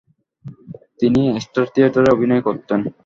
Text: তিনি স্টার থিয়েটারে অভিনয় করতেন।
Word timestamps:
তিনি 0.99 1.21
স্টার 1.45 1.65
থিয়েটারে 1.73 2.09
অভিনয় 2.15 2.43
করতেন। 2.47 2.79